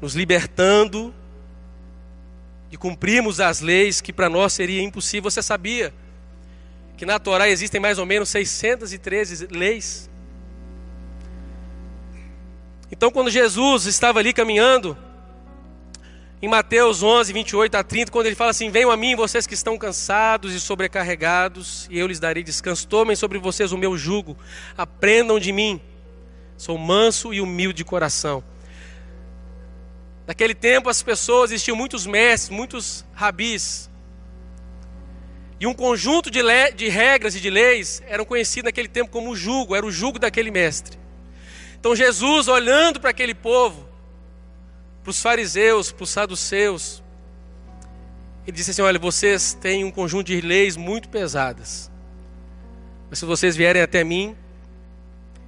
[0.00, 1.12] nos libertando
[2.70, 5.30] de cumprirmos as leis que para nós seria impossível.
[5.30, 5.92] Você sabia
[6.96, 10.10] que na Torá existem mais ou menos 613 leis?
[12.90, 14.96] Então, quando Jesus estava ali caminhando,
[16.40, 19.54] em Mateus 11, 28 a 30, quando ele fala assim: Venham a mim, vocês que
[19.54, 22.86] estão cansados e sobrecarregados, e eu lhes darei descanso.
[22.86, 24.36] Tomem sobre vocês o meu jugo,
[24.76, 25.80] aprendam de mim.
[26.56, 28.42] Sou manso e humilde de coração
[30.28, 33.88] Naquele tempo as pessoas existiam muitos mestres, muitos rabis.
[35.58, 36.42] E um conjunto de,
[36.76, 40.18] de regras e de leis eram conhecidos naquele tempo como o jugo, era o jugo
[40.18, 40.98] daquele mestre.
[41.80, 43.88] Então Jesus, olhando para aquele povo,
[45.02, 47.02] para os fariseus, para os saduceus,
[48.46, 51.90] ele disse assim: Olha, vocês têm um conjunto de leis muito pesadas,
[53.08, 54.36] mas se vocês vierem até mim,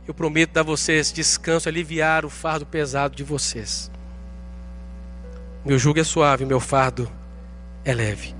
[0.08, 3.90] eu prometo dar a vocês descanso, aliviar o fardo pesado de vocês.
[5.64, 7.10] Meu jugo é suave, meu fardo
[7.84, 8.34] é leve.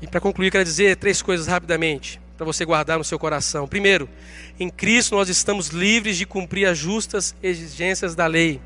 [0.00, 3.66] E para concluir, quero dizer três coisas rapidamente, para você guardar no seu coração.
[3.66, 4.08] Primeiro,
[4.60, 8.60] em Cristo nós estamos livres de cumprir as justas exigências da lei.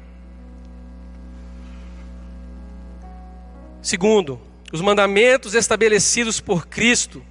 [3.81, 4.41] Segundo,
[4.73, 7.23] os mandamentos estabelecidos por Cristo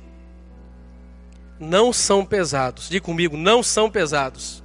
[1.59, 2.89] não são pesados.
[2.89, 4.63] Diga comigo, não são pesados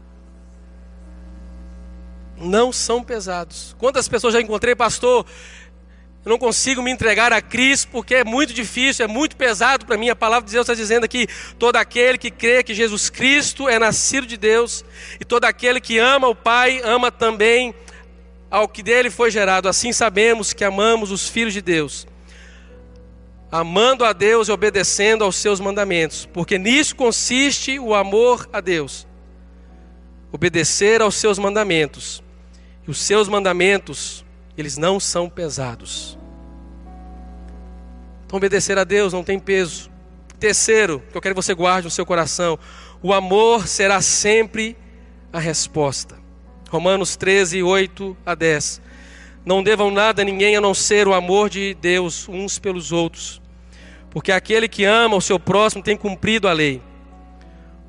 [2.37, 3.75] não são pesados.
[3.79, 5.25] Quantas pessoas já encontrei, pastor?
[6.25, 9.99] Eu não consigo me entregar a Cristo porque é muito difícil, é muito pesado para
[9.99, 10.09] mim.
[10.09, 11.27] A palavra de Deus está dizendo aqui:
[11.59, 14.85] todo aquele que crê que Jesus Cristo é nascido de Deus,
[15.21, 17.75] e todo aquele que ama o Pai, ama também
[18.51, 19.69] ao que dele foi gerado.
[19.69, 22.07] Assim sabemos que amamos os filhos de Deus.
[23.55, 29.07] amando a Deus e obedecendo aos seus mandamentos, porque nisso consiste o amor a Deus.
[30.33, 32.24] Obedecer aos seus mandamentos.
[32.87, 34.25] E os seus mandamentos,
[34.57, 36.19] eles não são pesados.
[38.27, 39.91] Então, obedecer a Deus não tem peso.
[40.39, 42.59] Terceiro, que eu quero que você guarde no seu coração:
[43.03, 44.77] o amor será sempre
[45.33, 46.17] a resposta.
[46.71, 48.81] Romanos 13, 8 a 10.
[49.45, 53.41] Não devam nada a ninguém a não ser o amor de Deus uns pelos outros.
[54.11, 56.81] Porque aquele que ama o seu próximo tem cumprido a lei.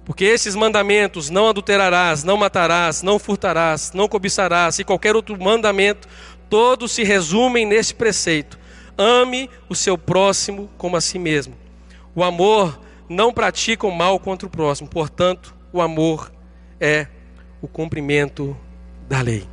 [0.05, 6.07] Porque esses mandamentos, não adulterarás, não matarás, não furtarás, não cobiçarás, e qualquer outro mandamento,
[6.47, 8.59] todos se resumem nesse preceito:
[8.95, 11.55] ame o seu próximo como a si mesmo.
[12.13, 12.79] O amor
[13.09, 16.31] não pratica o mal contra o próximo, portanto, o amor
[16.79, 17.07] é
[17.59, 18.55] o cumprimento
[19.09, 19.47] da lei.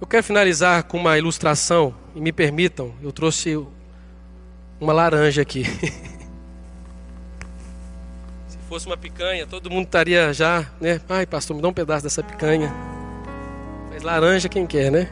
[0.00, 3.58] Eu quero finalizar com uma ilustração, e me permitam, eu trouxe
[4.80, 5.64] uma laranja aqui.
[8.74, 11.00] Se fosse uma picanha, todo mundo estaria já, né?
[11.08, 12.74] Ai, pastor, me dá um pedaço dessa picanha.
[13.88, 15.08] Mas laranja quem quer, né?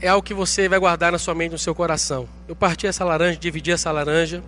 [0.00, 2.28] É algo que você vai guardar na sua mente, no seu coração.
[2.46, 4.40] Eu parti essa laranja, dividi essa laranja.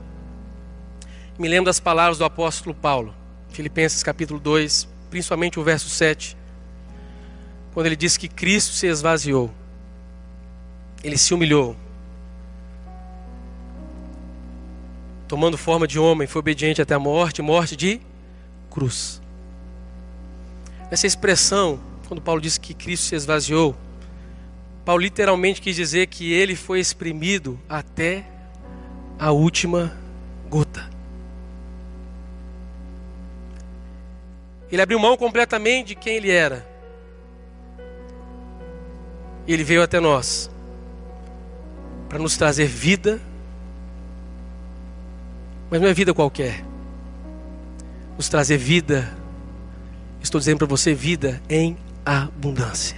[1.37, 3.13] Me lembro das palavras do apóstolo Paulo,
[3.49, 6.37] Filipenses capítulo 2, principalmente o verso 7
[7.75, 9.53] quando ele diz que Cristo se esvaziou,
[11.03, 11.77] ele se humilhou,
[15.29, 18.01] tomando forma de homem, foi obediente até a morte morte de
[18.71, 19.21] cruz.
[20.91, 23.77] Essa expressão, quando Paulo diz que Cristo se esvaziou,
[24.85, 28.25] Paulo literalmente quis dizer que ele foi exprimido até
[29.19, 29.95] a última
[30.49, 30.89] gota.
[34.73, 36.67] Ele abriu mão completamente de quem ele era
[39.53, 40.51] ele veio até nós
[42.09, 43.21] para nos trazer vida,
[45.71, 46.65] mas não é vida qualquer.
[48.17, 49.17] Nos trazer vida,
[50.21, 52.97] estou dizendo para você, vida em abundância.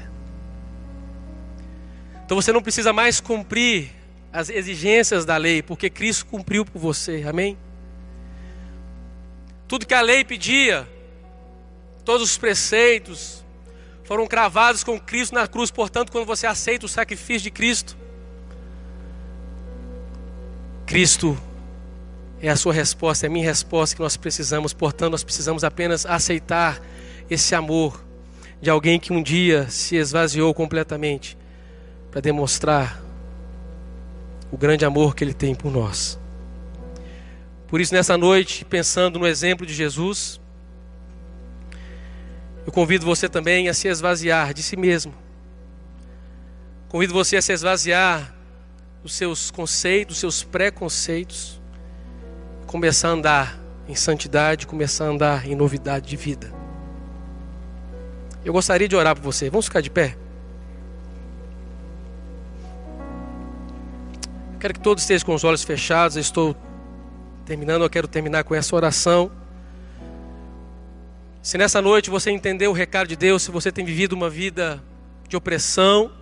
[2.25, 3.91] Então você não precisa mais cumprir
[4.33, 7.59] as exigências da lei, porque Cristo cumpriu por você, amém?
[9.66, 10.89] Tudo que a lei pedia,
[12.05, 13.45] todos os preceitos,
[14.05, 15.71] foram cravados com Cristo na cruz.
[15.71, 17.97] Portanto, quando você aceita o sacrifício de Cristo,
[20.87, 21.41] Cristo
[22.41, 24.72] é a sua resposta, é a minha resposta que nós precisamos.
[24.72, 26.80] Portanto, nós precisamos apenas aceitar
[27.28, 28.03] esse amor
[28.61, 31.36] de alguém que um dia se esvaziou completamente
[32.11, 33.03] para demonstrar
[34.51, 36.18] o grande amor que ele tem por nós.
[37.68, 40.41] Por isso, nessa noite, pensando no exemplo de Jesus,
[42.66, 45.14] eu convido você também a se esvaziar de si mesmo.
[46.88, 48.34] Convido você a se esvaziar
[49.03, 51.59] dos seus conceitos, dos seus preconceitos,
[52.71, 53.59] começar a andar
[53.89, 56.53] em santidade, começar a andar em novidade de vida.
[58.45, 59.51] Eu gostaria de orar por você.
[59.51, 60.16] Vamos ficar de pé?
[64.53, 66.16] Eu quero que todos estejam com os olhos fechados.
[66.16, 66.57] Eu estou
[67.45, 69.33] terminando, eu quero terminar com essa oração.
[71.43, 74.81] Se nessa noite você entendeu o recado de Deus, se você tem vivido uma vida
[75.29, 76.12] de opressão,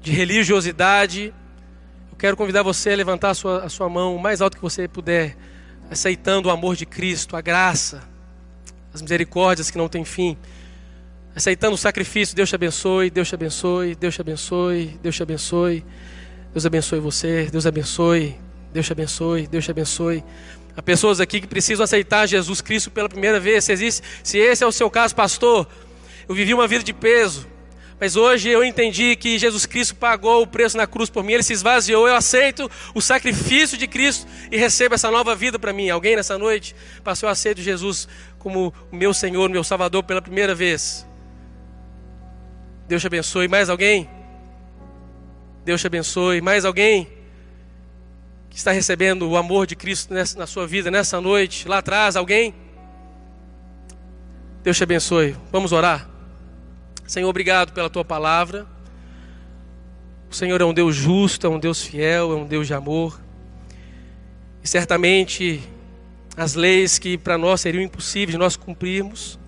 [0.00, 1.34] de religiosidade,
[2.20, 4.86] quero convidar você a levantar a sua, a sua mão o mais alto que você
[4.86, 5.34] puder,
[5.90, 8.02] aceitando o amor de Cristo, a graça,
[8.92, 10.36] as misericórdias que não têm fim,
[11.34, 12.36] aceitando o sacrifício.
[12.36, 15.84] Deus te abençoe, Deus te abençoe, Deus te abençoe, Deus te abençoe,
[16.52, 18.36] Deus abençoe você, Deus abençoe,
[18.70, 20.24] Deus te abençoe, Deus te abençoe.
[20.76, 23.64] Há pessoas aqui que precisam aceitar Jesus Cristo pela primeira vez.
[23.64, 25.66] Se, existe, se esse é o seu caso, pastor,
[26.28, 27.46] eu vivi uma vida de peso.
[28.00, 31.42] Mas hoje eu entendi que Jesus Cristo pagou o preço na cruz por mim, ele
[31.42, 32.08] se esvaziou.
[32.08, 35.90] Eu aceito o sacrifício de Cristo e recebo essa nova vida para mim.
[35.90, 36.74] Alguém nessa noite,
[37.04, 41.06] pastor, eu aceito Jesus como meu Senhor, meu Salvador pela primeira vez.
[42.88, 43.46] Deus te abençoe.
[43.46, 44.08] Mais alguém?
[45.64, 46.40] Deus te abençoe.
[46.40, 47.20] Mais alguém?
[48.50, 52.16] que está recebendo o amor de Cristo nessa, na sua vida nessa noite, lá atrás,
[52.16, 52.52] alguém?
[54.62, 55.36] Deus te abençoe.
[55.52, 56.09] Vamos orar.
[57.10, 58.66] Senhor, obrigado pela tua palavra.
[60.30, 63.20] O Senhor é um Deus justo, é um Deus fiel, é um Deus de amor.
[64.62, 65.60] E certamente
[66.36, 69.38] as leis que para nós seriam impossíveis de nós cumprirmos,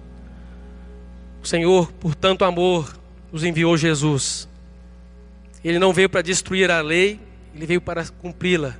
[1.43, 2.97] o Senhor, por tanto amor,
[3.31, 4.49] nos enviou Jesus.
[5.65, 7.21] Ele não veio para destruir a lei,
[7.55, 8.77] ele veio para cumpri-la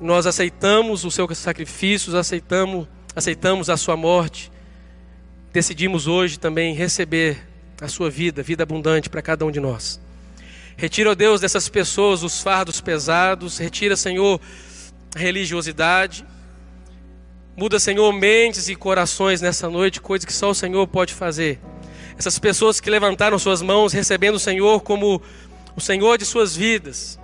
[0.00, 4.50] nós aceitamos o seu sacrifício, aceitamos, aceitamos a sua morte.
[5.52, 7.46] Decidimos hoje também receber
[7.80, 10.00] a sua vida, vida abundante para cada um de nós.
[10.76, 14.40] Retira, ó Deus, dessas pessoas os fardos pesados, retira, Senhor,
[15.14, 16.24] a religiosidade.
[17.56, 21.58] Muda, Senhor, mentes e corações nessa noite, coisas que só o Senhor pode fazer.
[22.16, 25.20] Essas pessoas que levantaram suas mãos, recebendo o Senhor como
[25.74, 27.18] o Senhor de suas vidas,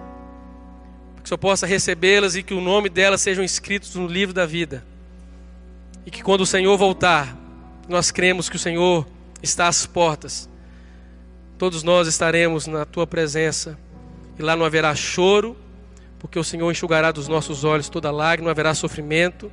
[1.17, 4.47] que o Senhor possa recebê-las e que o nome delas sejam escritos no livro da
[4.47, 4.85] vida.
[6.05, 7.46] E que quando o Senhor voltar,
[7.89, 9.07] nós cremos que o Senhor
[9.43, 10.49] está às portas.
[11.59, 13.79] Todos nós estaremos na tua presença
[14.39, 15.57] e lá não haverá choro,
[16.19, 19.51] porque o Senhor enxugará dos nossos olhos toda lágrima, não haverá sofrimento,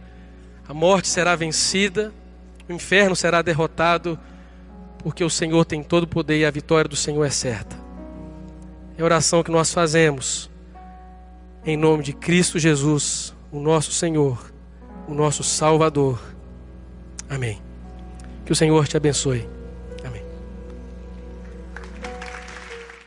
[0.68, 2.14] a morte será vencida,
[2.68, 4.20] o inferno será derrotado,
[5.00, 7.76] porque o Senhor tem todo o poder e a vitória do Senhor é certa.
[8.98, 10.50] É a oração que nós fazemos
[11.66, 14.52] em nome de Cristo Jesus, o nosso Senhor,
[15.08, 16.20] o nosso Salvador.
[17.30, 17.73] Amém.
[18.46, 19.48] Que o Senhor te abençoe.